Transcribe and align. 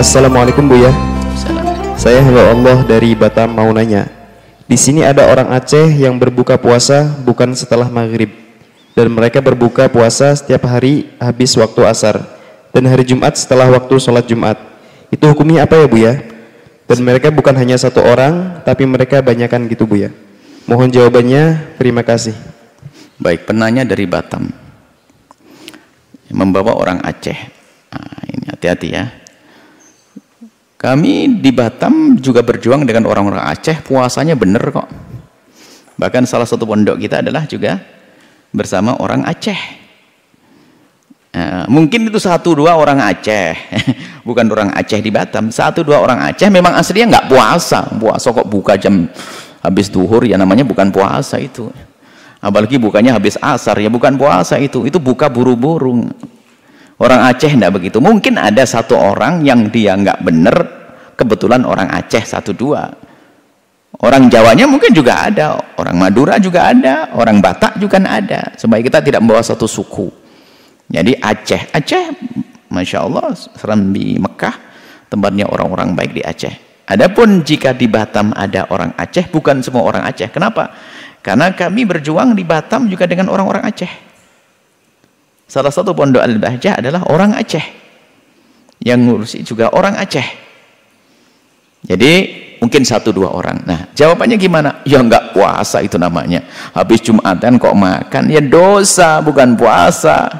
Assalamualaikum 0.00 0.64
Bu 0.64 0.80
ya. 0.80 0.88
Saya 2.00 2.24
hamba 2.24 2.56
Allah 2.56 2.80
dari 2.88 3.12
Batam 3.12 3.52
mau 3.52 3.68
nanya. 3.68 4.08
Di 4.64 4.72
sini 4.72 5.04
ada 5.04 5.28
orang 5.28 5.52
Aceh 5.52 5.92
yang 5.92 6.16
berbuka 6.16 6.56
puasa 6.56 7.04
bukan 7.20 7.52
setelah 7.52 7.84
maghrib 7.92 8.32
dan 8.96 9.12
mereka 9.12 9.44
berbuka 9.44 9.92
puasa 9.92 10.32
setiap 10.32 10.64
hari 10.64 11.12
habis 11.20 11.52
waktu 11.52 11.84
asar 11.84 12.16
dan 12.72 12.88
hari 12.88 13.04
Jumat 13.04 13.36
setelah 13.36 13.68
waktu 13.68 13.92
sholat 14.00 14.24
Jumat. 14.24 14.56
Itu 15.12 15.28
hukumnya 15.36 15.68
apa 15.68 15.76
ya 15.76 15.84
Bu 15.84 16.00
ya? 16.00 16.16
Dan 16.88 17.04
mereka 17.04 17.28
bukan 17.28 17.52
hanya 17.60 17.76
satu 17.76 18.00
orang 18.00 18.64
tapi 18.64 18.88
mereka 18.88 19.20
banyakan 19.20 19.68
gitu 19.68 19.84
Bu 19.84 20.00
ya. 20.00 20.08
Mohon 20.64 20.96
jawabannya. 20.96 21.76
Terima 21.76 22.00
kasih. 22.00 22.32
Baik, 23.20 23.44
penanya 23.44 23.84
dari 23.84 24.08
Batam. 24.08 24.48
Membawa 26.32 26.72
orang 26.72 27.04
Aceh. 27.04 27.36
Nah, 27.92 28.20
ini 28.32 28.48
hati-hati 28.48 28.88
ya. 28.96 29.19
Kami 30.80 31.44
di 31.44 31.52
Batam 31.52 32.16
juga 32.16 32.40
berjuang 32.40 32.88
dengan 32.88 33.04
orang-orang 33.04 33.52
Aceh, 33.52 33.84
puasanya 33.84 34.32
benar 34.32 34.64
kok. 34.72 34.88
Bahkan 36.00 36.24
salah 36.24 36.48
satu 36.48 36.64
pondok 36.64 36.96
kita 36.96 37.20
adalah 37.20 37.44
juga 37.44 37.76
bersama 38.48 38.96
orang 38.96 39.28
Aceh. 39.28 39.60
Nah, 41.36 41.68
mungkin 41.68 42.08
itu 42.08 42.16
satu 42.16 42.56
dua 42.56 42.80
orang 42.80 42.96
Aceh, 42.96 43.52
bukan 44.28 44.48
orang 44.48 44.72
Aceh 44.72 45.04
di 45.04 45.12
Batam. 45.12 45.52
Satu 45.52 45.84
dua 45.84 46.00
orang 46.00 46.32
Aceh 46.32 46.48
memang 46.48 46.72
aslinya 46.72 47.20
nggak 47.20 47.26
puasa, 47.28 47.84
puasa 48.00 48.32
kok 48.32 48.48
buka 48.48 48.80
jam 48.80 49.04
habis 49.60 49.92
duhur 49.92 50.24
ya 50.24 50.40
namanya 50.40 50.64
bukan 50.64 50.88
puasa 50.88 51.36
itu. 51.36 51.68
Apalagi 52.40 52.80
bukannya 52.80 53.12
habis 53.12 53.36
asar 53.36 53.76
ya 53.76 53.92
bukan 53.92 54.16
puasa 54.16 54.56
itu, 54.56 54.88
itu 54.88 54.96
buka 54.96 55.28
buru-buru. 55.28 56.08
Orang 57.00 57.24
Aceh 57.24 57.48
tidak 57.48 57.80
begitu. 57.80 57.96
Mungkin 57.96 58.36
ada 58.36 58.60
satu 58.68 58.92
orang 58.92 59.40
yang 59.40 59.72
dia 59.72 59.96
nggak 59.96 60.20
benar, 60.20 60.56
kebetulan 61.16 61.64
orang 61.64 61.88
Aceh 61.88 62.28
satu 62.28 62.52
dua. 62.52 62.92
Orang 64.04 64.28
Jawanya 64.28 64.68
mungkin 64.68 64.92
juga 64.92 65.28
ada, 65.28 65.56
orang 65.80 65.96
Madura 65.96 66.36
juga 66.36 66.68
ada, 66.68 67.08
orang 67.16 67.40
Batak 67.40 67.80
juga 67.80 68.00
ada. 68.04 68.52
Supaya 68.60 68.84
kita 68.84 69.00
tidak 69.00 69.24
membawa 69.24 69.40
satu 69.40 69.64
suku. 69.64 70.12
Jadi 70.92 71.16
Aceh, 71.16 71.72
Aceh, 71.72 72.04
masya 72.68 73.08
Allah, 73.08 73.32
Serambi 73.32 74.20
Mekah, 74.20 74.56
tempatnya 75.08 75.48
orang-orang 75.48 75.96
baik 75.96 76.12
di 76.12 76.20
Aceh. 76.20 76.84
Adapun 76.84 77.40
jika 77.46 77.72
di 77.72 77.88
Batam 77.88 78.36
ada 78.36 78.68
orang 78.68 78.92
Aceh, 79.00 79.24
bukan 79.32 79.64
semua 79.64 79.88
orang 79.88 80.04
Aceh. 80.04 80.28
Kenapa? 80.28 80.68
Karena 81.24 81.48
kami 81.56 81.88
berjuang 81.88 82.36
di 82.36 82.44
Batam 82.44 82.92
juga 82.92 83.08
dengan 83.08 83.32
orang-orang 83.32 83.64
Aceh. 83.64 84.09
Salah 85.50 85.74
satu 85.74 85.90
pondok 85.98 86.22
Al-Bahjah 86.22 86.78
adalah 86.78 87.02
orang 87.10 87.34
Aceh. 87.34 87.66
Yang 88.86 88.98
ngurusi 89.02 89.38
juga 89.42 89.74
orang 89.74 89.98
Aceh. 89.98 90.22
Jadi 91.90 92.12
mungkin 92.62 92.86
satu 92.86 93.10
dua 93.10 93.34
orang. 93.34 93.66
Nah 93.66 93.90
jawabannya 93.90 94.38
gimana? 94.38 94.78
Ya 94.86 95.02
enggak 95.02 95.34
puasa 95.34 95.82
itu 95.82 95.98
namanya. 95.98 96.46
Habis 96.70 97.02
Jumatan 97.02 97.58
kok 97.58 97.74
makan? 97.74 98.30
Ya 98.30 98.38
dosa 98.38 99.18
bukan 99.18 99.58
puasa. 99.58 100.30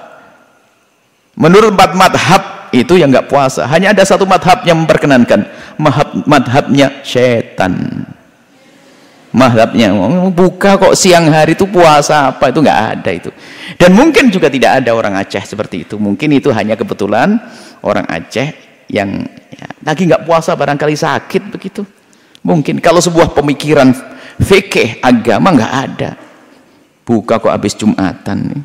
Menurut 1.34 1.74
empat 1.74 1.98
madhab 1.98 2.42
itu 2.70 2.95
yang 2.95 3.11
enggak 3.11 3.27
puasa. 3.27 3.67
Hanya 3.67 3.91
ada 3.91 4.06
satu 4.06 4.22
madhab 4.30 4.62
yang 4.62 4.86
memperkenankan. 4.86 5.42
Madhab, 5.74 6.22
madhabnya 6.22 7.02
setan 7.02 8.06
madhabnya 9.31 9.95
buka 10.34 10.75
kok 10.75 10.95
siang 10.98 11.31
hari 11.31 11.55
itu 11.55 11.67
puasa 11.70 12.34
apa? 12.34 12.50
Itu 12.50 12.62
nggak 12.62 12.81
ada 12.98 13.11
itu. 13.14 13.31
Dan 13.78 13.95
mungkin 13.95 14.28
juga 14.28 14.50
tidak 14.50 14.83
ada 14.83 14.91
orang 14.95 15.14
Aceh 15.19 15.47
seperti 15.47 15.86
itu. 15.86 15.95
Mungkin 15.97 16.34
itu 16.34 16.50
hanya 16.50 16.75
kebetulan 16.75 17.39
orang 17.86 18.06
Aceh 18.11 18.51
yang 18.91 19.23
ya, 19.55 19.67
lagi 19.86 20.11
nggak 20.11 20.27
puasa 20.27 20.58
barangkali 20.58 20.95
sakit 20.98 21.42
begitu. 21.55 21.86
Mungkin 22.42 22.83
kalau 22.83 22.98
sebuah 22.98 23.31
pemikiran 23.31 23.95
fikih 24.42 24.98
agama 24.98 25.55
nggak 25.55 25.74
ada. 25.74 26.11
Buka 27.07 27.42
kok 27.42 27.51
habis 27.51 27.74
Jumatan 27.74 28.39
nih. 28.55 28.63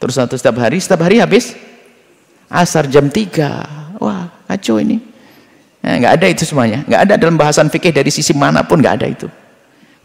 Terus 0.00 0.14
satu 0.16 0.34
setiap 0.38 0.56
hari 0.58 0.78
setiap 0.80 1.04
hari 1.04 1.20
habis 1.20 1.54
asar 2.48 2.88
jam 2.88 3.10
3 3.10 3.98
wah 4.00 4.30
kacau 4.46 4.78
ini. 4.80 5.02
Nah, 5.80 5.96
nggak 5.96 6.12
ada 6.20 6.26
itu 6.28 6.44
semuanya. 6.46 6.86
Nggak 6.86 7.00
ada 7.08 7.14
dalam 7.18 7.34
bahasan 7.34 7.66
fikih 7.72 7.90
dari 7.90 8.08
sisi 8.12 8.36
mana 8.36 8.62
pun 8.62 8.78
nggak 8.78 8.96
ada 9.00 9.08
itu 9.10 9.28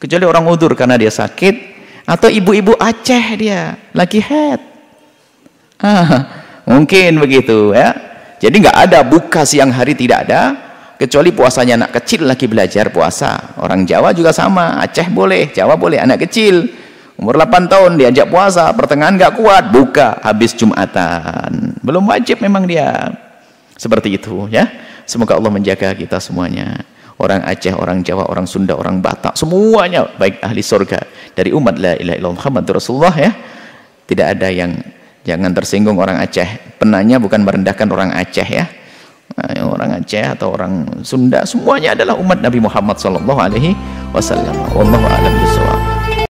kecuali 0.05 0.25
orang 0.29 0.45
udur 0.45 0.77
karena 0.77 1.01
dia 1.01 1.09
sakit 1.09 1.73
atau 2.05 2.29
ibu-ibu 2.29 2.77
Aceh 2.77 3.25
dia 3.41 3.73
lagi 3.89 4.21
head. 4.21 4.61
Ah, 5.81 6.29
mungkin 6.69 7.17
begitu 7.17 7.73
ya. 7.73 7.97
Jadi 8.37 8.61
nggak 8.61 8.77
ada 8.85 9.01
buka 9.01 9.41
siang 9.41 9.73
hari 9.73 9.97
tidak 9.97 10.29
ada 10.29 10.53
kecuali 11.01 11.33
puasanya 11.33 11.81
anak 11.81 11.97
kecil 11.97 12.29
lagi 12.29 12.45
belajar 12.45 12.93
puasa. 12.93 13.57
Orang 13.57 13.89
Jawa 13.89 14.13
juga 14.13 14.29
sama 14.29 14.77
Aceh 14.85 15.09
boleh 15.09 15.49
Jawa 15.49 15.73
boleh 15.73 15.97
anak 15.97 16.29
kecil. 16.29 16.69
Umur 17.15 17.39
8 17.41 17.71
tahun 17.71 17.97
diajak 17.97 18.29
puasa 18.29 18.69
pertengahan 18.77 19.17
nggak 19.17 19.41
kuat 19.41 19.73
buka 19.73 20.21
habis 20.21 20.53
Jumatan. 20.53 21.81
Belum 21.81 22.05
wajib 22.05 22.45
memang 22.45 22.69
dia. 22.69 23.09
Seperti 23.73 24.21
itu 24.21 24.45
ya. 24.53 24.69
Semoga 25.09 25.33
Allah 25.33 25.49
menjaga 25.49 25.93
kita 25.97 26.21
semuanya 26.21 26.85
orang 27.19 27.41
Aceh, 27.47 27.71
orang 27.71 28.03
Jawa, 28.03 28.27
orang 28.27 28.45
Sunda, 28.47 28.75
orang 28.75 28.99
Batak, 28.99 29.39
semuanya 29.39 30.07
baik 30.19 30.43
ahli 30.43 30.59
surga 30.59 30.99
dari 31.31 31.55
umat 31.55 31.79
la 31.79 31.95
ilaha 31.95 32.15
illallah 32.19 32.37
Muhammad 32.39 32.63
Rasulullah 32.67 33.15
ya. 33.15 33.31
Tidak 34.05 34.27
ada 34.37 34.47
yang 34.53 34.75
jangan 35.25 35.51
tersinggung 35.55 35.97
orang 35.97 36.21
Aceh. 36.21 36.77
Penanya 36.77 37.17
bukan 37.17 37.41
merendahkan 37.41 37.87
orang 37.89 38.13
Aceh 38.13 38.45
ya. 38.47 38.65
Nah, 39.35 39.65
orang 39.65 39.97
Aceh 39.99 40.21
atau 40.21 40.53
orang 40.53 41.01
Sunda 41.01 41.43
semuanya 41.47 41.97
adalah 41.97 42.15
umat 42.19 42.39
Nabi 42.39 42.61
Muhammad 42.61 43.01
sallallahu 43.01 43.39
alaihi 43.41 43.73
wasallam. 44.13 44.53
Wallahu 44.77 45.05
a'lam 45.09 45.33
bishawab. 45.41 45.94